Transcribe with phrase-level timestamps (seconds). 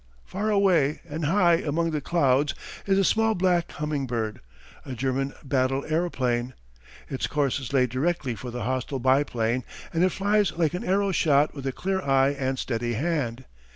[0.25, 2.55] Far away and high among the clouds
[2.87, 4.39] is a small black humming bird
[4.83, 6.55] a German battle aeroplane.
[7.07, 11.11] Its course is laid directly for the hostile biplane and it flies like an arrow
[11.11, 13.45] shot with a clear eye and steady hand.